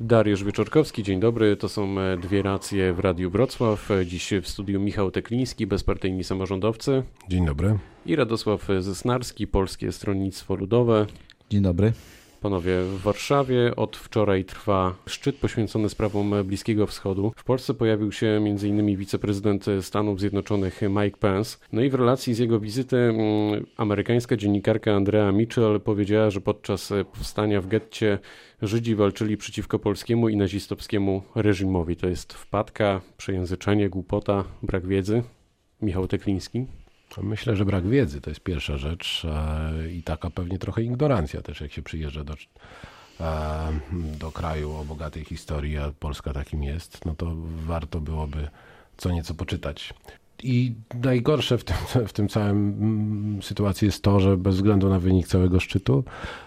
Dariusz 0.00 0.44
Wieczorkowski, 0.44 1.02
dzień 1.02 1.20
dobry. 1.20 1.56
To 1.56 1.68
są 1.68 2.00
e, 2.00 2.16
dwie 2.16 2.42
racje 2.42 2.92
w 2.92 2.98
Radiu 2.98 3.30
Wrocław. 3.30 3.90
E, 3.90 4.06
Dziś 4.06 4.30
w 4.42 4.48
studiu 4.48 4.80
Michał 4.80 5.10
Tekliński, 5.10 5.66
bezpartyjni 5.66 6.24
samorządowcy 6.24 7.02
Dzień 7.28 7.46
dobry. 7.46 7.78
i 8.06 8.16
Radosław 8.16 8.68
Zysnarski, 8.80 9.46
Polskie 9.46 9.92
Stronnictwo 9.92 10.54
Ludowe. 10.54 11.06
Dzień 11.50 11.62
dobry. 11.62 11.92
Panowie, 12.36 12.80
w 12.80 13.00
Warszawie 13.00 13.76
od 13.76 13.96
wczoraj 13.96 14.44
trwa 14.44 14.94
szczyt 15.06 15.36
poświęcony 15.36 15.88
sprawom 15.88 16.34
Bliskiego 16.44 16.86
Wschodu. 16.86 17.32
W 17.36 17.44
Polsce 17.44 17.74
pojawił 17.74 18.12
się 18.12 18.26
m.in. 18.26 18.96
wiceprezydent 18.96 19.66
Stanów 19.80 20.20
Zjednoczonych 20.20 20.80
Mike 20.90 21.18
Pence. 21.18 21.58
No 21.72 21.82
i 21.82 21.90
w 21.90 21.94
relacji 21.94 22.34
z 22.34 22.38
jego 22.38 22.60
wizyty 22.60 22.96
mm, 22.96 23.66
amerykańska 23.76 24.36
dziennikarka 24.36 24.94
Andrea 24.94 25.32
Mitchell 25.32 25.80
powiedziała, 25.80 26.30
że 26.30 26.40
podczas 26.40 26.92
powstania 27.12 27.60
w 27.60 27.66
getcie 27.66 28.18
Żydzi 28.62 28.94
walczyli 28.94 29.36
przeciwko 29.36 29.78
polskiemu 29.78 30.28
i 30.28 30.36
nazistowskiemu 30.36 31.22
reżimowi. 31.34 31.96
To 31.96 32.08
jest 32.08 32.32
wpadka, 32.32 33.00
przejęzyczenie, 33.16 33.88
głupota, 33.88 34.44
brak 34.62 34.86
wiedzy. 34.86 35.22
Michał 35.82 36.08
Tekliński. 36.08 36.66
Myślę, 37.22 37.56
że 37.56 37.64
brak 37.64 37.86
wiedzy 37.86 38.20
to 38.20 38.30
jest 38.30 38.40
pierwsza 38.40 38.76
rzecz 38.76 39.24
e, 39.24 39.90
i 39.92 40.02
taka 40.02 40.30
pewnie 40.30 40.58
trochę 40.58 40.82
ignorancja 40.82 41.42
też, 41.42 41.60
jak 41.60 41.72
się 41.72 41.82
przyjeżdża 41.82 42.24
do, 42.24 42.34
e, 43.20 43.72
do 44.18 44.32
kraju 44.32 44.72
o 44.72 44.84
bogatej 44.84 45.24
historii, 45.24 45.78
a 45.78 45.92
Polska 46.00 46.32
takim 46.32 46.62
jest, 46.62 47.04
no 47.04 47.14
to 47.14 47.32
warto 47.66 48.00
byłoby 48.00 48.48
co 48.96 49.10
nieco 49.10 49.34
poczytać. 49.34 49.94
I 50.42 50.74
najgorsze 50.94 51.58
w 51.58 51.64
tym, 51.64 51.76
w 52.08 52.12
tym 52.12 52.28
całym 52.28 52.56
mm, 52.56 53.42
sytuacji 53.42 53.86
jest 53.86 54.02
to, 54.02 54.20
że 54.20 54.36
bez 54.36 54.56
względu 54.56 54.88
na 54.88 54.98
wynik 54.98 55.26
całego 55.26 55.60
szczytu, 55.60 56.04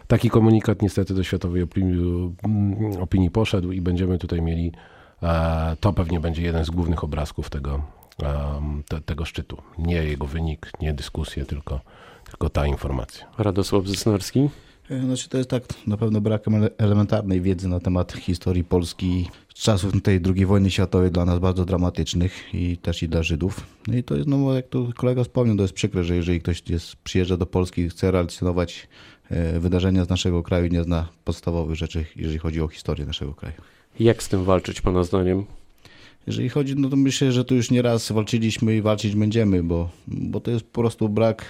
taki 0.07 0.29
komunikat 0.29 0.81
niestety 0.81 1.13
do 1.13 1.23
światowej 1.23 1.61
opinii, 1.61 2.33
mm, 2.43 3.01
opinii 3.01 3.31
poszedł 3.31 3.71
i 3.71 3.81
będziemy 3.81 4.17
tutaj 4.17 4.41
mieli, 4.41 4.71
e, 5.23 5.75
to 5.79 5.93
pewnie 5.93 6.19
będzie 6.19 6.41
jeden 6.41 6.65
z 6.65 6.69
głównych 6.69 7.03
obrazków 7.03 7.49
tego, 7.49 7.98
te, 8.87 9.01
tego 9.01 9.25
szczytu. 9.25 9.57
Nie 9.77 9.95
jego 9.95 10.25
wynik, 10.25 10.71
nie 10.81 10.93
dyskusje, 10.93 11.45
tylko, 11.45 11.81
tylko 12.29 12.49
ta 12.49 12.65
informacja. 12.67 13.27
Radosław 13.37 13.87
Zysnarski. 13.87 14.49
E, 14.89 15.01
Znaczy 15.01 15.29
to 15.29 15.37
jest 15.37 15.49
tak 15.49 15.63
na 15.87 15.97
pewno 15.97 16.21
brakiem 16.21 16.53
ele- 16.53 16.69
elementarnej 16.77 17.41
wiedzy 17.41 17.67
na 17.67 17.79
temat 17.79 18.13
historii 18.13 18.63
Polski 18.63 19.29
z 19.55 19.61
czasów 19.63 20.01
tej 20.01 20.21
II 20.35 20.45
wojny 20.45 20.71
światowej 20.71 21.11
dla 21.11 21.25
nas 21.25 21.39
bardzo 21.39 21.65
dramatycznych 21.65 22.53
i 22.53 22.77
też 22.77 23.03
i 23.03 23.09
dla 23.09 23.23
Żydów. 23.23 23.67
No 23.87 23.97
i 23.97 24.03
to 24.03 24.15
jest, 24.15 24.27
no 24.27 24.53
jak 24.53 24.67
tu 24.67 24.93
kolega 24.95 25.23
wspomniał, 25.23 25.55
to 25.55 25.61
jest 25.61 25.73
przykre, 25.73 26.03
że 26.03 26.15
jeżeli 26.15 26.41
ktoś 26.41 26.63
jest, 26.69 26.95
przyjeżdża 26.95 27.37
do 27.37 27.45
Polski 27.45 27.81
i 27.81 27.89
chce 27.89 28.11
relacjonować 28.11 28.87
e, 29.29 29.59
wydarzenia 29.59 30.05
z 30.05 30.09
naszego 30.09 30.43
kraju 30.43 30.67
nie 30.67 30.83
zna 30.83 31.07
podstawowych 31.25 31.75
rzeczy, 31.75 32.05
jeżeli 32.15 32.39
chodzi 32.39 32.61
o 32.61 32.67
historię 32.67 33.05
naszego 33.05 33.33
kraju. 33.33 33.55
Jak 33.99 34.23
z 34.23 34.29
tym 34.29 34.43
walczyć, 34.43 34.81
Pana 34.81 35.03
zdaniem? 35.03 35.45
Jeżeli 36.29 36.49
chodzi, 36.49 36.75
no 36.75 36.89
to 36.89 36.95
myślę, 36.95 37.31
że 37.31 37.45
tu 37.45 37.55
już 37.55 37.71
nieraz 37.71 38.11
walczyliśmy 38.11 38.75
i 38.75 38.81
walczyć 38.81 39.15
będziemy, 39.15 39.63
bo, 39.63 39.89
bo 40.07 40.39
to 40.39 40.51
jest 40.51 40.65
po 40.65 40.81
prostu 40.81 41.09
brak, 41.09 41.45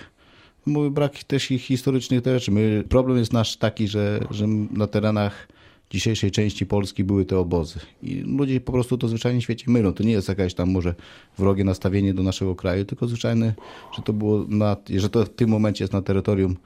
mówię, 0.65 0.89
brak 0.89 1.23
też 1.23 1.51
ich 1.51 1.61
historycznych 1.61 2.21
rzeczy. 2.25 2.51
My, 2.51 2.83
problem 2.89 3.17
jest 3.17 3.33
nasz 3.33 3.57
taki, 3.57 3.87
że, 3.87 4.19
że 4.31 4.47
na 4.71 4.87
terenach 4.87 5.47
dzisiejszej 5.89 6.31
części 6.31 6.65
Polski 6.65 7.03
były 7.03 7.25
te 7.25 7.39
obozy. 7.39 7.79
I 8.03 8.15
ludzie 8.15 8.61
po 8.61 8.71
prostu 8.71 8.97
to 8.97 9.07
zwyczajnie 9.07 9.39
w 9.39 9.43
świecie 9.43 9.71
mylą. 9.71 9.93
To 9.93 10.03
nie 10.03 10.11
jest 10.11 10.29
jakaś 10.29 10.53
tam 10.53 10.71
może 10.71 10.95
wrogie 11.37 11.63
nastawienie 11.63 12.13
do 12.13 12.23
naszego 12.23 12.55
kraju, 12.55 12.85
tylko 12.85 13.07
zwyczajne, 13.07 13.53
że 13.95 14.01
to 14.01 14.13
było 14.13 14.45
na, 14.49 14.77
że 14.95 15.09
to 15.09 15.25
w 15.25 15.29
tym 15.29 15.49
momencie 15.49 15.83
jest 15.83 15.93
na 15.93 16.01
terytorium 16.01 16.57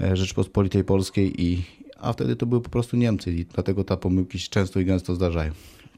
e, 0.00 0.16
Rzeczpospolitej 0.16 0.84
Polskiej 0.84 1.44
i 1.44 1.62
a 2.00 2.12
wtedy 2.12 2.36
to 2.36 2.46
były 2.46 2.60
po 2.60 2.70
prostu 2.70 2.96
Niemcy 2.96 3.32
i 3.32 3.44
dlatego 3.44 3.84
te 3.84 3.96
pomyłki 3.96 4.38
się 4.38 4.48
często 4.50 4.80
i 4.80 4.84
gęsto 4.84 5.14
zdarzają. 5.14 5.52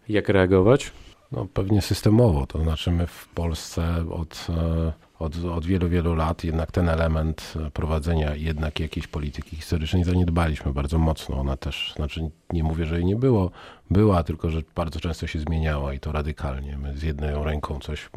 Jak 0.08 0.28
reagować? 0.28 0.92
No, 1.32 1.46
pewnie 1.54 1.82
systemowo, 1.82 2.46
to 2.46 2.62
znaczy 2.62 2.90
my 2.90 3.06
w 3.06 3.28
Polsce 3.28 4.04
od, 4.10 4.46
e, 4.50 4.92
od, 5.18 5.44
od 5.44 5.66
wielu, 5.66 5.88
wielu 5.88 6.14
lat 6.14 6.44
jednak 6.44 6.72
ten 6.72 6.88
element 6.88 7.54
prowadzenia 7.72 8.34
jednak 8.34 8.80
jakiejś 8.80 9.06
polityki 9.06 9.56
historycznej 9.56 10.04
zaniedbaliśmy 10.04 10.72
bardzo 10.72 10.98
mocno. 10.98 11.40
Ona 11.40 11.56
też, 11.56 11.92
znaczy 11.96 12.30
nie 12.52 12.64
mówię, 12.64 12.86
że 12.86 12.96
jej 12.96 13.04
nie 13.04 13.16
było, 13.16 13.50
była, 13.90 14.22
tylko 14.22 14.50
że 14.50 14.62
bardzo 14.74 15.00
często 15.00 15.26
się 15.26 15.38
zmieniała 15.38 15.94
i 15.94 16.00
to 16.00 16.12
radykalnie. 16.12 16.78
My 16.78 16.96
z 16.96 17.02
jedną 17.02 17.44
ręką 17.44 17.78
coś 17.80 18.10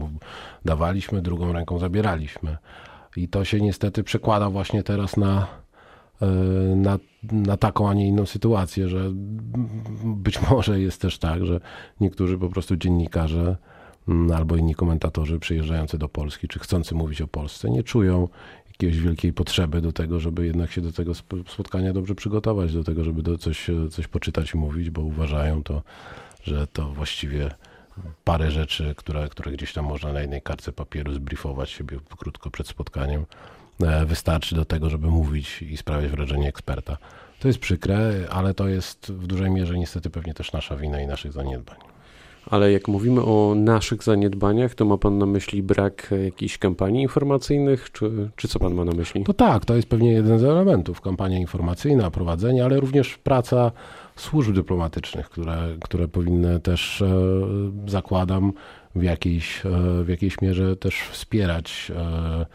dawaliśmy, 0.66 1.22
drugą 1.22 1.53
ręką 1.53 1.80
zabieraliśmy. 1.80 2.58
I 3.16 3.28
to 3.28 3.46
się 3.46 3.62
niestety 3.62 4.03
przekłada 4.03 4.50
właśnie 4.50 4.84
teraz 4.84 5.18
na, 5.18 5.47
na, 6.76 7.00
na 7.32 7.58
taką, 7.58 7.90
a 7.90 7.94
nie 7.94 8.08
inną 8.08 8.26
sytuację, 8.26 8.90
że 8.90 9.12
być 10.04 10.42
może 10.50 10.80
jest 10.80 11.02
też 11.02 11.18
tak, 11.18 11.46
że 11.46 11.59
niektórzy 12.00 12.38
po 12.38 12.50
prostu 12.50 12.78
dziennikarze 12.78 13.58
mm, 14.08 14.32
albo 14.32 14.56
inni 14.56 14.76
komentatorzy 14.76 15.40
przyjeżdżający 15.40 15.98
do 15.98 16.09
Polski, 16.09 16.48
czy 16.48 16.59
chcący 16.59 16.96
mówić 16.96 17.22
o 17.22 17.28
Polsce, 17.28 17.70
nie 17.70 17.84
czują 17.84 18.28
jakiejś 18.68 19.00
wielkiej 19.00 19.34
potrzeby 19.34 19.82
do 19.82 19.92
tego, 19.92 20.20
żeby 20.20 20.46
jednak 20.46 20.72
się 20.72 20.82
do 20.82 20.92
tego 20.92 21.12
sp- 21.22 21.44
spotkania 21.48 21.94
dobrze 21.94 22.16
przygotować, 22.16 22.74
do 22.74 22.84
tego, 22.84 23.03
żeby 23.03 23.24
do 23.24 23.38
coś, 23.38 23.68
coś 23.92 24.08
poczytać 24.08 24.53
i 24.53 24.58
mówić, 24.58 24.90
bo 24.90 25.02
uważają 25.02 25.64
to, 25.64 25.82
że 26.44 26.68
to 26.68 26.90
właściwie 26.90 27.52
parę 28.24 28.52
rzeczy, 28.52 28.94
które, 28.98 29.30
które 29.30 29.52
gdzieś 29.52 29.74
tam 29.74 29.86
można 29.86 30.14
na 30.14 30.22
jednej 30.22 30.42
kartce 30.42 30.72
papieru 30.72 31.14
zbriefować 31.14 31.70
siebie 31.70 32.00
krótko 32.18 32.52
przed 32.52 32.68
spotkaniem, 32.68 33.26
wystarczy 34.06 34.56
do 34.56 34.66
tego, 34.66 34.90
żeby 34.90 35.08
mówić 35.08 35.62
i 35.62 35.78
sprawiać 35.78 36.12
wrażenie 36.12 36.48
eksperta. 36.48 36.98
To 37.40 37.48
jest 37.48 37.59
przykre, 37.59 38.14
ale 38.30 38.54
to 38.54 38.68
jest 38.68 39.12
w 39.12 39.28
dużej 39.28 39.52
mierze 39.52 39.78
niestety 39.78 40.09
pewnie 40.09 40.34
też 40.34 40.54
nasza 40.54 40.76
wina 40.76 41.02
i 41.02 41.08
naszych 41.08 41.32
zaniedbań. 41.32 41.78
Ale 42.46 42.72
jak 42.72 42.88
mówimy 42.88 43.22
o 43.22 43.54
naszych 43.56 44.04
zaniedbaniach, 44.04 44.76
to 44.76 44.86
ma 44.86 44.98
Pan 44.98 45.18
na 45.18 45.26
myśli 45.26 45.64
brak 45.64 46.09
e, 46.12 46.24
jakichś 46.24 46.58
kampanii 46.58 47.02
informacyjnych, 47.02 47.92
czy, 47.92 48.30
czy 48.36 48.48
co 48.48 48.59
Pan 48.59 48.74
ma 48.74 48.86
na 48.86 48.92
myśli? 48.92 49.24
To 49.24 49.34
tak, 49.34 49.66
to 49.66 49.76
jest 49.76 49.90
pewnie 49.90 50.12
jeden 50.12 50.40
z 50.40 50.44
elementów. 50.44 51.02
Kampania 51.02 51.38
informacyjna, 51.38 52.12
prowadzenie, 52.12 52.66
ale 52.66 52.80
również 52.80 53.18
praca 53.18 53.72
służb 54.16 54.53
dyplomatycznych, 54.53 55.30
które, 55.30 55.58
które 55.82 56.08
powinny 56.08 56.59
też, 56.59 57.02
e, 57.02 57.08
zakładam, 57.88 58.53
w 58.96 59.03
jakiejś, 59.03 59.66
e, 59.66 60.03
w 60.03 60.09
jakiejś 60.09 60.42
mierze 60.42 60.76
też 60.76 61.02
wspierać 61.02 61.92
e, 61.96 62.00
e, 62.00 62.46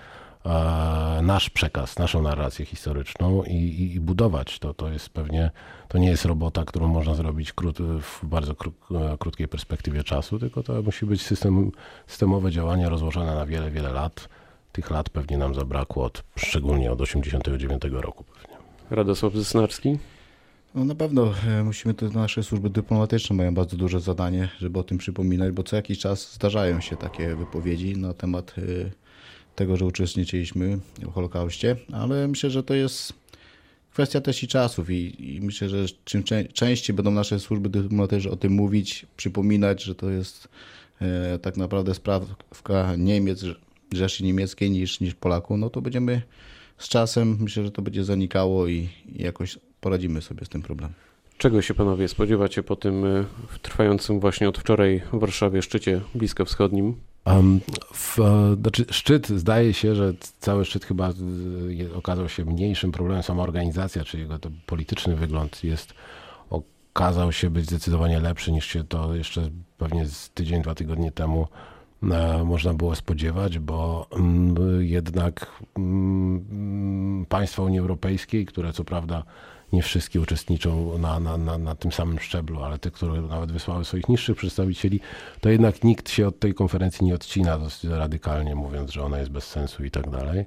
nasz 1.22 1.50
przekaz, 1.50 1.98
naszą 1.98 2.22
narrację 2.22 2.64
historyczną 2.64 3.42
i, 3.42 3.54
i, 3.54 3.94
i 3.94 4.00
budować 4.00 4.58
to. 4.58 4.74
To 4.74 4.90
jest 4.90 5.08
pewnie, 5.08 5.50
to 5.88 5.98
nie 5.98 6.08
jest 6.08 6.24
robota, 6.24 6.64
którą 6.64 6.88
można 6.88 7.14
zrobić 7.14 7.52
krót, 7.52 7.78
w 8.00 8.26
bardzo 8.26 8.54
kró, 8.54 8.72
e, 8.90 9.18
krótkiej 9.18 9.48
perspektywie 9.48 10.04
czasu, 10.04 10.38
tylko 10.38 10.62
to 10.62 10.82
musi 10.82 11.06
być 11.06 11.22
system, 11.22 11.72
systemowe 12.06 12.50
działania 12.50 12.88
rozłożone 12.88 13.34
na 13.34 13.46
wiele, 13.46 13.70
wiele 13.70 13.92
lat. 13.92 14.28
Tych 14.72 14.90
lat 14.90 15.10
pewnie 15.10 15.38
nam 15.38 15.54
zabrakło, 15.54 16.04
od, 16.04 16.22
szczególnie 16.36 16.92
od 16.92 16.98
1989 16.98 18.02
roku 18.02 18.24
pewnie. 18.24 18.56
Radosław 18.90 19.34
Zysnarski? 19.34 19.98
No 20.74 20.84
na 20.84 20.94
pewno 20.94 21.32
e, 21.48 21.64
musimy, 21.64 21.94
to 21.94 22.08
nasze 22.08 22.42
służby 22.42 22.70
dyplomatyczne 22.70 23.36
mają 23.36 23.54
bardzo 23.54 23.76
duże 23.76 24.00
zadanie, 24.00 24.48
żeby 24.58 24.78
o 24.78 24.82
tym 24.82 24.98
przypominać, 24.98 25.52
bo 25.52 25.62
co 25.62 25.76
jakiś 25.76 25.98
czas 25.98 26.34
zdarzają 26.34 26.80
się 26.80 26.96
takie 26.96 27.36
wypowiedzi 27.36 27.96
na 27.96 28.14
temat 28.14 28.54
e, 28.58 28.62
tego, 29.56 29.76
że 29.76 29.84
uczestniczyliśmy 29.84 30.78
w 30.98 31.12
Holokauście, 31.12 31.76
ale 31.92 32.28
myślę, 32.28 32.50
że 32.50 32.62
to 32.62 32.74
jest 32.74 33.12
kwestia 33.92 34.20
też 34.20 34.42
i 34.42 34.48
czasów 34.48 34.90
i, 34.90 35.34
i 35.36 35.40
myślę, 35.40 35.68
że 35.68 35.86
czym 36.04 36.22
czę- 36.22 36.52
częściej 36.52 36.96
będą 36.96 37.10
nasze 37.10 37.40
służby 37.40 37.68
dyplomatyczne 37.68 38.30
o 38.30 38.36
tym 38.36 38.52
mówić, 38.52 39.06
przypominać, 39.16 39.82
że 39.82 39.94
to 39.94 40.10
jest 40.10 40.48
e, 41.00 41.38
tak 41.38 41.56
naprawdę 41.56 41.94
sprawka 41.94 42.96
Niemiec, 42.98 43.44
Rzeszy 43.92 44.24
Niemieckiej 44.24 44.70
niż, 44.70 45.00
niż 45.00 45.14
Polaków, 45.14 45.58
no 45.58 45.70
to 45.70 45.80
będziemy 45.82 46.22
z 46.78 46.88
czasem, 46.88 47.36
myślę, 47.40 47.64
że 47.64 47.70
to 47.70 47.82
będzie 47.82 48.04
zanikało 48.04 48.66
i, 48.66 48.88
i 49.16 49.22
jakoś 49.22 49.58
poradzimy 49.80 50.22
sobie 50.22 50.44
z 50.44 50.48
tym 50.48 50.62
problemem. 50.62 50.94
Czego 51.38 51.62
się 51.62 51.74
Panowie 51.74 52.08
spodziewacie 52.08 52.62
po 52.62 52.76
tym 52.76 53.04
e, 53.04 53.24
trwającym 53.62 54.20
właśnie 54.20 54.48
od 54.48 54.59
wczoraj 54.59 55.02
w 55.12 55.18
Warszawie 55.18 55.62
szczycie 55.62 56.00
bliskowschodnim? 56.14 56.94
Um, 57.26 57.60
w, 57.92 58.18
e, 58.20 58.56
znaczy 58.60 58.84
szczyt, 58.90 59.28
zdaje 59.28 59.74
się, 59.74 59.94
że 59.94 60.12
cały 60.38 60.64
szczyt 60.64 60.84
chyba 60.84 61.08
e, 61.08 61.94
okazał 61.96 62.28
się 62.28 62.44
mniejszym 62.44 62.92
problemem. 62.92 63.22
Sama 63.22 63.42
organizacja, 63.42 64.04
czy 64.04 64.18
jego 64.18 64.38
polityczny 64.66 65.16
wygląd 65.16 65.64
jest, 65.64 65.94
okazał 66.50 67.32
się 67.32 67.50
być 67.50 67.66
zdecydowanie 67.66 68.20
lepszy 68.20 68.52
niż 68.52 68.66
się 68.66 68.84
to 68.84 69.14
jeszcze 69.14 69.50
pewnie 69.78 70.06
z 70.06 70.30
tydzień, 70.30 70.62
dwa 70.62 70.74
tygodnie 70.74 71.12
temu 71.12 71.48
e, 72.02 72.44
można 72.44 72.74
było 72.74 72.94
spodziewać, 72.94 73.58
bo 73.58 74.06
jednak 74.78 75.62
państwa 77.28 77.62
Unii 77.62 77.78
Europejskiej, 77.78 78.46
które 78.46 78.72
co 78.72 78.84
prawda 78.84 79.22
nie 79.72 79.83
wszystkie 79.83 80.21
uczestniczą 80.21 80.98
na, 80.98 81.21
na, 81.21 81.36
na, 81.36 81.59
na 81.59 81.74
tym 81.74 81.92
samym 81.92 82.18
szczeblu, 82.18 82.63
ale 82.63 82.78
te, 82.78 82.91
które 82.91 83.21
nawet 83.22 83.53
wysłały 83.53 83.84
swoich 83.84 84.09
niższych 84.09 84.36
przedstawicieli, 84.36 85.01
to 85.41 85.48
jednak 85.48 85.84
nikt 85.84 86.10
się 86.10 86.28
od 86.28 86.39
tej 86.39 86.54
konferencji 86.54 87.07
nie 87.07 87.15
odcina 87.15 87.59
dosyć 87.59 87.91
radykalnie, 87.91 88.54
mówiąc, 88.54 88.91
że 88.91 89.04
ona 89.04 89.18
jest 89.18 89.30
bez 89.30 89.45
sensu 89.45 89.84
i 89.84 89.91
tak 89.91 90.10
dalej. 90.10 90.47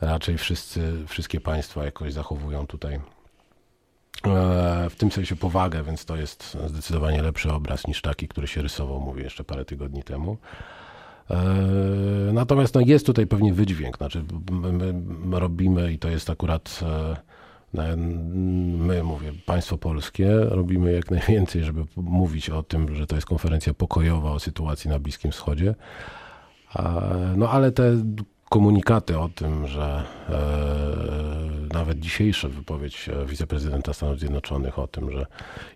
Raczej 0.00 0.38
wszyscy, 0.38 0.92
wszystkie 1.06 1.40
państwa 1.40 1.84
jakoś 1.84 2.12
zachowują 2.12 2.66
tutaj 2.66 2.94
e, 2.94 3.00
w 4.90 4.94
tym 4.96 5.12
sensie 5.12 5.36
powagę, 5.36 5.82
więc 5.82 6.04
to 6.04 6.16
jest 6.16 6.56
zdecydowanie 6.66 7.22
lepszy 7.22 7.52
obraz 7.52 7.86
niż 7.86 8.02
taki, 8.02 8.28
który 8.28 8.46
się 8.46 8.62
rysował, 8.62 9.00
mówię, 9.00 9.22
jeszcze 9.22 9.44
parę 9.44 9.64
tygodni 9.64 10.02
temu. 10.02 10.36
Natomiast 12.32 12.74
no, 12.74 12.80
jest 12.80 13.06
tutaj 13.06 13.26
pewnie 13.26 13.54
wydźwięk, 13.54 13.96
znaczy 13.96 14.24
my, 14.50 14.92
my 15.24 15.40
robimy 15.40 15.92
i 15.92 15.98
to 15.98 16.08
jest 16.08 16.30
akurat 16.30 16.80
my, 17.96 19.02
mówię, 19.02 19.32
państwo 19.46 19.78
polskie, 19.78 20.30
robimy 20.40 20.92
jak 20.92 21.10
najwięcej, 21.10 21.64
żeby 21.64 21.84
mówić 21.96 22.50
o 22.50 22.62
tym, 22.62 22.94
że 22.94 23.06
to 23.06 23.14
jest 23.14 23.26
konferencja 23.26 23.74
pokojowa 23.74 24.30
o 24.30 24.38
sytuacji 24.38 24.90
na 24.90 24.98
Bliskim 24.98 25.30
Wschodzie. 25.30 25.74
No 27.36 27.50
ale 27.50 27.72
te 27.72 27.96
komunikaty 28.48 29.18
o 29.18 29.28
tym, 29.28 29.66
że 29.66 30.02
e, 30.28 31.74
nawet 31.74 31.98
dzisiejsza 31.98 32.48
wypowiedź 32.48 33.10
wiceprezydenta 33.26 33.94
Stanów 33.94 34.18
Zjednoczonych 34.18 34.78
o 34.78 34.86
tym, 34.86 35.10
że 35.10 35.26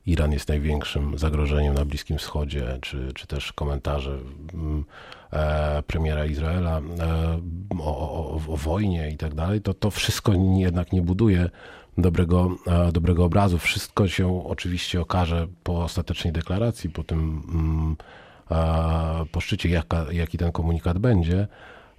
Iran 0.07 0.33
jest 0.33 0.49
największym 0.49 1.19
zagrożeniem 1.19 1.75
na 1.75 1.85
Bliskim 1.85 2.19
Wschodzie, 2.19 2.79
czy, 2.81 3.13
czy 3.15 3.27
też 3.27 3.53
komentarze 3.53 4.19
mm, 4.55 4.85
e, 5.33 5.83
premiera 5.83 6.27
Izraela 6.27 6.79
e, 6.79 6.83
o, 7.79 7.99
o, 7.99 8.41
o, 8.49 8.57
wojnie 8.57 9.11
i 9.11 9.17
tak 9.17 9.35
dalej, 9.35 9.61
to 9.61 9.75
to 9.75 9.91
wszystko 9.91 10.33
jednak 10.57 10.93
nie 10.93 11.03
buduje 11.03 11.51
dobrego, 11.99 12.57
dobrego 12.93 13.25
obrazu. 13.25 13.59
Wszystko 13.59 14.09
się 14.09 14.45
oczywiście 14.47 15.01
okaże 15.01 15.47
po 15.63 15.85
ostatecznej 15.85 16.33
deklaracji, 16.33 16.91
po 16.91 17.05
tym 17.05 17.43
mm, 17.49 17.97
po 19.33 19.41
szczycie, 19.41 19.69
jaka, 19.69 20.07
jaki 20.13 20.39
ten 20.39 20.53
komunikat 20.53 20.99
będzie. 20.99 21.49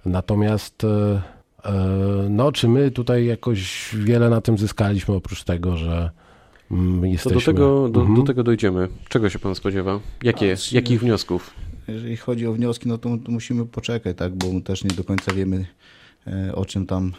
Natomiast 0.06 0.84
e, 0.84 1.22
e, 1.64 1.72
no, 2.30 2.52
czy 2.52 2.68
my 2.68 2.90
tutaj 2.90 3.26
jakoś 3.26 3.90
wiele 3.98 4.30
na 4.30 4.40
tym 4.40 4.58
zyskaliśmy, 4.58 5.14
oprócz 5.14 5.44
tego, 5.44 5.76
że 5.76 6.10
mm, 6.70 7.06
jesteśmy... 7.06 7.40
To 7.40 7.40
do 7.40 7.46
tego, 7.46 7.88
do, 7.88 8.00
mhm. 8.00 8.20
do 8.20 8.26
tego 8.26 8.42
dojdziemy. 8.42 8.88
Czego 9.08 9.30
się 9.30 9.38
pan 9.38 9.54
spodziewa? 9.54 10.00
Jakie, 10.22 10.56
A, 10.72 10.74
jakich 10.74 11.00
wniosków? 11.00 11.54
Jeżeli 11.88 12.16
chodzi 12.16 12.46
o 12.46 12.52
wnioski, 12.52 12.88
no 12.88 12.98
to, 12.98 13.08
to, 13.24 13.32
musimy 13.32 13.66
poczekać, 13.66 14.16
tak, 14.16 14.34
bo 14.34 14.60
też 14.60 14.84
nie 14.84 14.90
do 14.90 15.04
końca 15.04 15.34
wiemy, 15.34 15.66
e, 16.26 16.54
o 16.54 16.64
czym 16.64 16.86
tam 16.86 17.12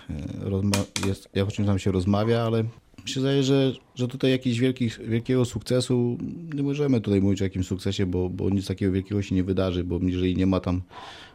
jest, 1.07 1.29
o 1.47 1.51
czym 1.51 1.65
tam 1.65 1.79
się 1.79 1.91
rozmawia, 1.91 2.41
ale 2.41 2.63
mi 3.03 3.09
się 3.09 3.19
zdaje, 3.19 3.43
że, 3.43 3.73
że 3.95 4.07
tutaj 4.07 4.31
jakiś 4.31 4.59
wielkich, 4.59 4.99
wielkiego 5.07 5.45
sukcesu, 5.45 6.17
nie 6.53 6.63
możemy 6.63 7.01
tutaj 7.01 7.21
mówić 7.21 7.41
o 7.41 7.43
jakimś 7.43 7.67
sukcesie, 7.67 8.05
bo, 8.05 8.29
bo 8.29 8.49
nic 8.49 8.67
takiego 8.67 8.91
wielkiego 8.91 9.21
się 9.21 9.35
nie 9.35 9.43
wydarzy, 9.43 9.83
bo 9.83 9.99
jeżeli 10.01 10.35
nie 10.35 10.45
ma 10.45 10.59
tam 10.59 10.81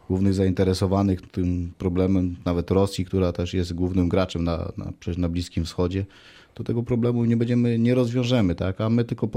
głównych 0.09 0.33
zainteresowanych 0.33 1.21
tym 1.21 1.71
problemem, 1.77 2.35
nawet 2.45 2.71
Rosji, 2.71 3.05
która 3.05 3.31
też 3.31 3.53
jest 3.53 3.73
głównym 3.73 4.09
graczem 4.09 4.43
na, 4.43 4.71
na, 4.77 4.91
przecież 4.99 5.17
na 5.17 5.29
Bliskim 5.29 5.65
Wschodzie, 5.65 6.05
to 6.53 6.63
tego 6.63 6.83
problemu 6.83 7.25
nie 7.25 7.37
będziemy, 7.37 7.79
nie 7.79 7.95
rozwiążemy, 7.95 8.55
tak? 8.55 8.81
a 8.81 8.89
my 8.89 9.05
tylko 9.05 9.27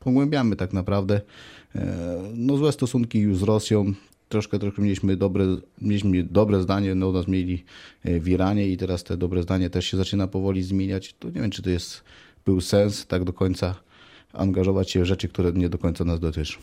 pogłębiamy 0.00 0.56
tak 0.56 0.72
naprawdę 0.72 1.20
e, 1.74 2.22
no, 2.34 2.56
złe 2.56 2.72
stosunki 2.72 3.18
już 3.18 3.38
z 3.38 3.42
Rosją, 3.42 3.92
troszkę, 4.28 4.58
troszkę 4.58 4.82
mieliśmy 4.82 5.16
dobre, 5.16 5.44
mieliśmy 5.82 6.22
dobre 6.22 6.62
zdanie, 6.62 6.94
no 6.94 7.12
nas 7.12 7.28
mieli 7.28 7.64
e, 8.04 8.20
w 8.20 8.28
Iranie 8.28 8.68
i 8.68 8.76
teraz 8.76 9.04
te 9.04 9.16
dobre 9.16 9.42
zdanie 9.42 9.70
też 9.70 9.86
się 9.86 9.96
zaczyna 9.96 10.26
powoli 10.26 10.62
zmieniać. 10.62 11.14
To 11.18 11.28
nie 11.28 11.40
wiem, 11.40 11.50
czy 11.50 11.62
to 11.62 11.70
jest, 11.70 12.04
był 12.44 12.60
sens 12.60 13.06
tak 13.06 13.24
do 13.24 13.32
końca 13.32 13.74
angażować 14.32 14.90
się 14.90 15.00
w 15.00 15.04
rzeczy, 15.04 15.28
które 15.28 15.52
nie 15.52 15.68
do 15.68 15.78
końca 15.78 16.04
nas 16.04 16.20
dotyczą. 16.20 16.58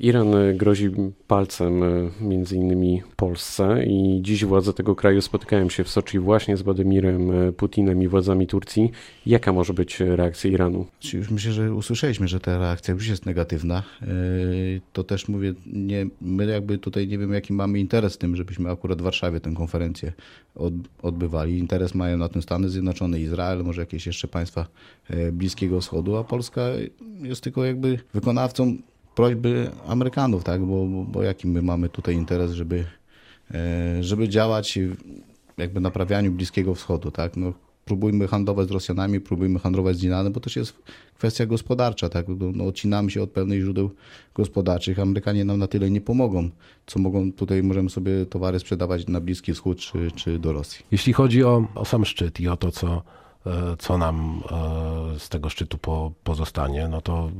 Iran 0.00 0.28
grozi 0.54 0.90
palcem 1.26 1.82
e, 1.82 2.10
między 2.20 2.56
innymi 2.56 3.02
Polsce 3.16 3.84
i 3.86 4.18
dziś 4.22 4.44
władze 4.44 4.72
tego 4.72 4.94
kraju 4.94 5.20
spotykają 5.22 5.68
się 5.68 5.84
w 5.84 5.88
Soczi 5.88 6.18
właśnie 6.18 6.56
z 6.56 6.62
Władimirem 6.62 7.30
e, 7.30 7.52
Putinem 7.52 8.02
i 8.02 8.08
władzami 8.08 8.46
Turcji. 8.46 8.90
Jaka 9.26 9.52
może 9.52 9.74
być 9.74 10.00
reakcja 10.00 10.50
Iranu? 10.50 10.86
Już 11.12 11.30
myślę, 11.30 11.52
że 11.52 11.74
usłyszeliśmy, 11.74 12.28
że 12.28 12.40
ta 12.40 12.58
reakcja 12.58 12.94
już 12.94 13.08
jest 13.08 13.26
negatywna. 13.26 13.82
E, 14.02 14.06
to 14.92 15.04
też 15.04 15.28
mówię, 15.28 15.54
nie, 15.66 16.06
my 16.20 16.46
jakby 16.46 16.78
tutaj 16.78 17.08
nie 17.08 17.18
wiem 17.18 17.32
jaki 17.32 17.52
mamy 17.52 17.78
interes 17.78 18.14
w 18.14 18.18
tym, 18.18 18.36
żebyśmy 18.36 18.70
akurat 18.70 18.98
w 18.98 19.04
Warszawie 19.04 19.40
tę 19.40 19.52
konferencję 19.54 20.12
odbywali. 21.02 21.58
Interes 21.58 21.94
mają 21.94 22.16
na 22.16 22.28
tym 22.28 22.42
Stany 22.42 22.68
Zjednoczone, 22.68 23.20
Izrael, 23.20 23.64
może 23.64 23.82
jakieś 23.82 24.06
jeszcze 24.06 24.28
państwa 24.28 24.66
Bliskiego 25.32 25.80
Wschodu, 25.80 26.16
a 26.16 26.24
Polska 26.24 26.62
jest 27.22 27.40
tylko 27.40 27.64
jakby 27.64 27.98
wykonawcą 28.14 28.76
prośby 29.14 29.70
Amerykanów, 29.86 30.44
tak? 30.44 30.60
Bo, 30.64 30.86
bo, 30.86 31.04
bo 31.04 31.22
jaki 31.22 31.48
my 31.48 31.62
mamy 31.62 31.88
tutaj 31.88 32.14
interes, 32.14 32.52
żeby, 32.52 32.84
e, 33.50 34.02
żeby 34.04 34.28
działać 34.28 34.78
jakby 35.58 35.80
naprawianiu 35.80 36.32
Bliskiego 36.32 36.74
Wschodu, 36.74 37.10
tak? 37.10 37.36
No, 37.36 37.52
próbujmy 37.84 38.28
handlować 38.28 38.68
z 38.68 38.70
Rosjanami, 38.70 39.20
próbujmy 39.20 39.58
handlować 39.58 39.96
z 39.96 40.04
Iranem, 40.04 40.32
bo 40.32 40.40
też 40.40 40.56
jest 40.56 40.76
kwestia 41.18 41.46
gospodarcza, 41.46 42.08
tak? 42.08 42.28
No, 42.28 42.52
no, 42.54 42.64
odcinamy 42.64 43.10
się 43.10 43.22
od 43.22 43.30
pewnych 43.30 43.60
źródeł 43.60 43.90
gospodarczych. 44.34 44.98
Amerykanie 44.98 45.44
nam 45.44 45.58
na 45.58 45.66
tyle 45.66 45.90
nie 45.90 46.00
pomogą, 46.00 46.50
co 46.86 46.98
mogą 46.98 47.32
tutaj, 47.32 47.62
możemy 47.62 47.90
sobie 47.90 48.26
towary 48.26 48.58
sprzedawać 48.58 49.06
na 49.06 49.20
Bliski 49.20 49.52
Wschód 49.52 49.78
czy, 49.78 50.10
czy 50.14 50.38
do 50.38 50.52
Rosji. 50.52 50.86
Jeśli 50.90 51.12
chodzi 51.12 51.44
o, 51.44 51.68
o 51.74 51.84
sam 51.84 52.04
szczyt 52.04 52.40
i 52.40 52.48
o 52.48 52.56
to, 52.56 52.70
co 52.70 53.02
co 53.78 53.98
nam 53.98 54.42
e, 55.14 55.18
z 55.18 55.28
tego 55.28 55.48
szczytu 55.48 55.78
po, 55.78 56.12
pozostanie, 56.24 56.88
no 56.88 57.00
to 57.00 57.30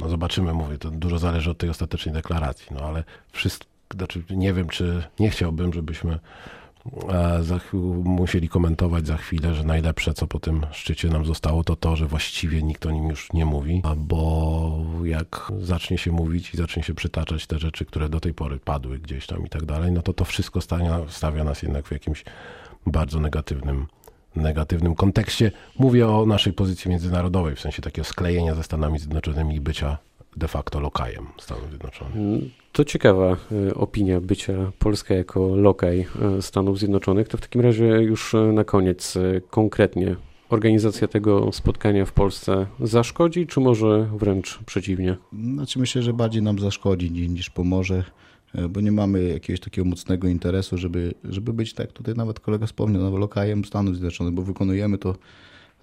no 0.00 0.08
zobaczymy, 0.08 0.54
mówię, 0.54 0.78
to 0.78 0.90
dużo 0.90 1.18
zależy 1.18 1.50
od 1.50 1.58
tej 1.58 1.70
ostatecznej 1.70 2.14
deklaracji, 2.14 2.66
no 2.70 2.80
ale 2.80 3.04
wszystko, 3.32 3.66
znaczy 3.94 4.24
nie 4.30 4.52
wiem, 4.52 4.68
czy 4.68 5.02
nie 5.18 5.30
chciałbym, 5.30 5.72
żebyśmy 5.72 6.18
e, 7.08 7.42
za, 7.42 7.60
musieli 8.04 8.48
komentować 8.48 9.06
za 9.06 9.16
chwilę, 9.16 9.54
że 9.54 9.64
najlepsze, 9.64 10.14
co 10.14 10.26
po 10.26 10.40
tym 10.40 10.66
szczycie 10.72 11.08
nam 11.08 11.24
zostało, 11.24 11.64
to 11.64 11.76
to, 11.76 11.96
że 11.96 12.06
właściwie 12.06 12.62
nikt 12.62 12.86
o 12.86 12.90
nim 12.90 13.08
już 13.08 13.32
nie 13.32 13.46
mówi, 13.46 13.82
bo 13.96 14.72
jak 15.04 15.52
zacznie 15.60 15.98
się 15.98 16.12
mówić 16.12 16.54
i 16.54 16.56
zacznie 16.56 16.82
się 16.82 16.94
przytaczać 16.94 17.46
te 17.46 17.58
rzeczy, 17.58 17.84
które 17.84 18.08
do 18.08 18.20
tej 18.20 18.34
pory 18.34 18.58
padły 18.58 18.98
gdzieś 18.98 19.26
tam 19.26 19.46
i 19.46 19.48
tak 19.48 19.64
dalej, 19.64 19.92
no 19.92 20.02
to 20.02 20.12
to 20.12 20.24
wszystko 20.24 20.60
stawia 21.08 21.44
nas 21.44 21.62
jednak 21.62 21.86
w 21.86 21.92
jakimś 21.92 22.24
bardzo 22.86 23.20
negatywnym 23.20 23.86
negatywnym 24.40 24.94
kontekście. 24.94 25.50
Mówię 25.78 26.08
o 26.08 26.26
naszej 26.26 26.52
pozycji 26.52 26.90
międzynarodowej, 26.90 27.56
w 27.56 27.60
sensie 27.60 27.82
takiego 27.82 28.04
sklejenia 28.04 28.54
ze 28.54 28.62
Stanami 28.62 28.98
Zjednoczonymi 28.98 29.56
i 29.56 29.60
bycia 29.60 29.98
de 30.36 30.48
facto 30.48 30.80
lokajem 30.80 31.26
Stanów 31.38 31.68
Zjednoczonych. 31.70 32.16
Mm, 32.16 32.50
to 32.72 32.84
ciekawa 32.84 33.36
y, 33.52 33.74
opinia 33.74 34.20
bycia 34.20 34.72
Polska 34.78 35.14
jako 35.14 35.56
lokaj 35.56 36.06
y, 36.38 36.42
Stanów 36.42 36.78
Zjednoczonych. 36.78 37.28
To 37.28 37.38
w 37.38 37.40
takim 37.40 37.60
razie 37.60 37.84
już 37.84 38.34
y, 38.34 38.52
na 38.52 38.64
koniec 38.64 39.18
konkretnie 39.50 40.16
organizacja 40.48 41.08
tego 41.08 41.52
spotkania 41.52 42.04
w 42.04 42.12
Polsce 42.12 42.66
zaszkodzi, 42.80 43.46
czy 43.46 43.60
może 43.60 44.08
wręcz 44.16 44.58
przeciwnie? 44.66 45.16
Znaczy 45.54 45.78
myślę, 45.78 46.02
że 46.02 46.12
bardziej 46.12 46.42
nam 46.42 46.58
zaszkodzi 46.58 47.10
niż 47.10 47.50
pomoże. 47.50 48.04
E, 48.54 48.68
bo 48.68 48.80
nie 48.80 48.92
mamy 48.92 49.22
jakiegoś 49.22 49.60
takiego 49.60 49.88
mocnego 49.88 50.28
interesu, 50.28 50.78
żeby, 50.78 51.14
żeby 51.24 51.52
być, 51.52 51.74
tak 51.74 51.92
tutaj 51.92 52.14
nawet 52.14 52.40
kolega 52.40 52.66
wspomniał, 52.66 53.02
no, 53.02 53.18
lokajem 53.18 53.64
Stanów 53.64 53.94
Zjednoczonych, 53.94 54.34
bo 54.34 54.42
wykonujemy 54.42 54.98
to 54.98 55.16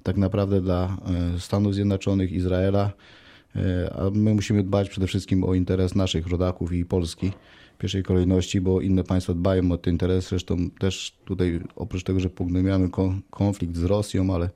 tak 0.04 0.18
naprawdę 0.18 0.62
dla 0.62 0.98
e, 1.36 1.40
Stanów 1.40 1.74
Zjednoczonych, 1.74 2.32
Izraela, 2.32 2.92
e, 3.56 3.94
a 3.94 4.10
my 4.10 4.34
musimy 4.34 4.64
dbać 4.64 4.90
przede 4.90 5.08
wszystkim 5.08 5.44
o 5.44 5.54
interes 5.54 5.96
naszych 5.96 6.28
rodaków 6.28 6.74
i 6.74 6.86
Polski 6.86 7.32
w 7.76 7.78
pierwszej 7.78 8.04
kolejności, 8.04 8.62
bo 8.62 8.82
inne 8.82 9.04
państwa 9.04 9.34
dbają 9.34 9.72
o 9.72 9.78
ten 9.78 9.94
interes. 9.94 10.30
Zresztą 10.30 10.70
też 10.70 11.18
tutaj 11.26 11.60
oprócz 11.76 12.04
tego, 12.04 12.20
że 12.20 12.30
pogłębiamy 12.30 12.90
konflikt 13.30 13.76
z 13.76 13.84
Rosją, 13.84 14.36
ale, 14.36 14.50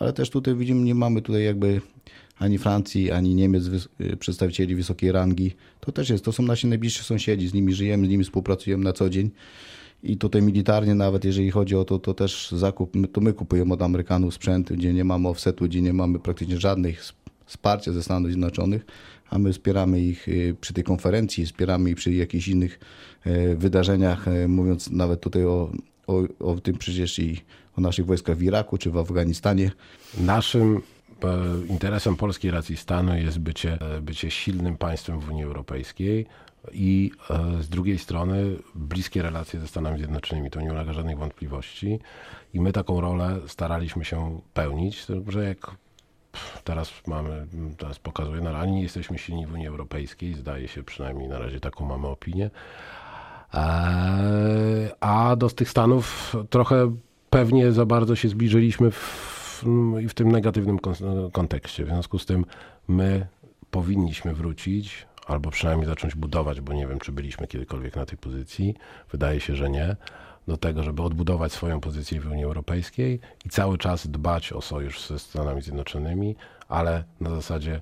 ale 0.00 0.12
też 0.12 0.30
tutaj 0.30 0.54
widzimy, 0.54 0.82
nie 0.82 0.94
mamy 0.94 1.22
tutaj 1.22 1.44
jakby 1.44 1.80
ani 2.38 2.58
Francji, 2.58 3.10
ani 3.10 3.34
Niemiec, 3.34 3.64
y, 4.00 4.16
przedstawicieli 4.16 4.74
wysokiej 4.74 5.12
rangi. 5.12 5.52
To 5.80 5.92
też 5.92 6.10
jest, 6.10 6.24
to 6.24 6.32
są 6.32 6.42
nasi 6.42 6.66
najbliżsi 6.66 7.04
sąsiedzi, 7.04 7.48
z 7.48 7.54
nimi 7.54 7.74
żyjemy, 7.74 8.06
z 8.06 8.10
nimi 8.10 8.24
współpracujemy 8.24 8.84
na 8.84 8.92
co 8.92 9.10
dzień. 9.10 9.30
I 10.02 10.16
tutaj 10.16 10.42
militarnie 10.42 10.94
nawet, 10.94 11.24
jeżeli 11.24 11.50
chodzi 11.50 11.76
o 11.76 11.84
to, 11.84 11.98
to 11.98 12.14
też 12.14 12.50
zakup, 12.50 12.92
to 13.12 13.20
my 13.20 13.32
kupujemy 13.32 13.74
od 13.74 13.82
Amerykanów 13.82 14.34
sprzęt, 14.34 14.72
gdzie 14.72 14.92
nie 14.92 15.04
mamy 15.04 15.28
offsetu, 15.28 15.64
gdzie 15.64 15.82
nie 15.82 15.92
mamy 15.92 16.18
praktycznie 16.18 16.58
żadnych 16.58 17.04
wsparcia 17.46 17.92
ze 17.92 18.02
Stanów 18.02 18.30
Zjednoczonych, 18.30 18.86
a 19.30 19.38
my 19.38 19.52
wspieramy 19.52 20.00
ich 20.00 20.28
y, 20.28 20.56
przy 20.60 20.74
tej 20.74 20.84
konferencji, 20.84 21.46
wspieramy 21.46 21.90
ich 21.90 21.96
przy 21.96 22.12
jakichś 22.12 22.48
innych 22.48 22.80
y, 23.26 23.56
wydarzeniach, 23.56 24.26
mówiąc 24.48 24.90
nawet 24.90 25.20
tutaj 25.20 25.44
o, 25.44 25.72
o, 26.10 26.52
o 26.52 26.60
tym 26.60 26.78
przecież 26.78 27.18
i 27.18 27.40
o 27.78 27.80
naszych 27.80 28.06
wojskach 28.06 28.36
w 28.36 28.42
Iraku 28.42 28.78
czy 28.78 28.90
w 28.90 28.96
Afganistanie. 28.96 29.70
Naszym 30.18 30.82
interesem 31.68 32.16
polskiej 32.16 32.50
racji 32.50 32.76
stanu 32.76 33.16
jest 33.16 33.38
bycie, 33.38 33.78
bycie 34.02 34.30
silnym 34.30 34.76
państwem 34.76 35.20
w 35.20 35.30
Unii 35.30 35.44
Europejskiej 35.44 36.26
i 36.72 37.10
e, 37.30 37.62
z 37.62 37.68
drugiej 37.68 37.98
strony 37.98 38.56
bliskie 38.74 39.22
relacje 39.22 39.60
ze 39.60 39.68
Stanami 39.68 39.98
Zjednoczonymi. 39.98 40.50
To 40.50 40.60
nie 40.60 40.72
ulega 40.72 40.92
żadnej 40.92 41.16
wątpliwości 41.16 41.98
i 42.54 42.60
my 42.60 42.72
taką 42.72 43.00
rolę 43.00 43.40
staraliśmy 43.46 44.04
się 44.04 44.40
pełnić, 44.54 45.06
że 45.28 45.44
jak 45.44 45.70
teraz 46.64 46.92
mamy, 47.06 47.46
teraz 47.78 47.98
pokazuję, 47.98 48.40
na 48.40 48.58
ani 48.58 48.72
nie 48.72 48.82
jesteśmy 48.82 49.18
silni 49.18 49.46
w 49.46 49.52
Unii 49.52 49.66
Europejskiej, 49.66 50.34
zdaje 50.34 50.68
się 50.68 50.82
przynajmniej 50.82 51.28
na 51.28 51.38
razie 51.38 51.60
taką 51.60 51.84
mamy 51.84 52.06
opinię, 52.06 52.44
e, 52.46 52.50
a 55.00 55.36
do 55.36 55.50
tych 55.50 55.70
Stanów 55.70 56.36
trochę 56.50 56.96
pewnie 57.30 57.72
za 57.72 57.86
bardzo 57.86 58.16
się 58.16 58.28
zbliżyliśmy 58.28 58.90
w 58.90 59.40
w 60.08 60.14
tym 60.14 60.32
negatywnym 60.32 60.78
kontekście. 61.32 61.84
W 61.84 61.88
związku 61.88 62.18
z 62.18 62.26
tym 62.26 62.44
my 62.88 63.26
powinniśmy 63.70 64.34
wrócić, 64.34 65.06
albo 65.26 65.50
przynajmniej 65.50 65.86
zacząć 65.86 66.14
budować, 66.14 66.60
bo 66.60 66.72
nie 66.72 66.86
wiem, 66.86 66.98
czy 66.98 67.12
byliśmy 67.12 67.46
kiedykolwiek 67.46 67.96
na 67.96 68.06
tej 68.06 68.18
pozycji. 68.18 68.74
Wydaje 69.10 69.40
się, 69.40 69.56
że 69.56 69.70
nie. 69.70 69.96
Do 70.48 70.56
tego, 70.56 70.82
żeby 70.82 71.02
odbudować 71.02 71.52
swoją 71.52 71.80
pozycję 71.80 72.20
w 72.20 72.30
Unii 72.30 72.44
Europejskiej 72.44 73.20
i 73.44 73.48
cały 73.48 73.78
czas 73.78 74.06
dbać 74.06 74.52
o 74.52 74.60
sojusz 74.60 75.06
ze 75.06 75.18
Stanami 75.18 75.62
Zjednoczonymi, 75.62 76.36
ale 76.68 77.04
na 77.20 77.30
zasadzie 77.30 77.80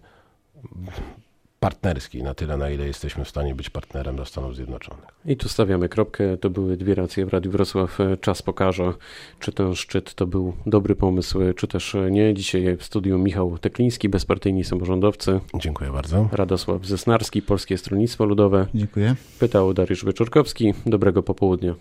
partnerskiej, 1.61 2.23
na 2.23 2.35
tyle, 2.35 2.57
na 2.57 2.71
ile 2.71 2.87
jesteśmy 2.87 3.25
w 3.25 3.29
stanie 3.29 3.55
być 3.55 3.71
partnerem 3.71 4.17
dla 4.17 4.25
Stanów 4.25 4.57
Zjednoczonych. 4.57 5.05
I 5.27 5.37
tu 5.37 5.49
stawiamy 5.49 5.88
kropkę. 5.88 6.37
To 6.37 6.50
były 6.50 6.77
dwie 6.77 6.95
racje 6.95 7.27
w 7.27 7.29
Radiu 7.29 7.50
Wrocław. 7.50 7.99
Czas 8.21 8.43
pokaże, 8.43 8.93
czy 9.41 9.53
ten 9.53 9.75
szczyt 9.75 10.15
to 10.15 10.27
był 10.27 10.53
dobry 10.67 10.97
pomysł, 10.97 11.38
czy 11.57 11.67
też 11.67 11.97
nie. 12.11 12.35
Dzisiaj 12.35 12.77
w 12.77 12.85
studiu 12.85 13.19
Michał 13.19 13.59
Tekliński, 13.59 14.09
bezpartyjni 14.09 14.65
samorządowcy. 14.65 15.41
Dziękuję 15.55 15.91
bardzo. 15.93 16.29
Radosław 16.33 16.87
Zesnarski, 16.87 17.43
Polskie 17.43 17.79
Stronnictwo 17.79 18.25
Ludowe. 18.25 18.67
Dziękuję. 18.75 19.17
Pytał 19.38 19.75
Dariusz 19.75 20.05
Wyczorkowski. 20.05 20.75
Dobrego 20.87 21.23
popołudnia. 21.23 21.75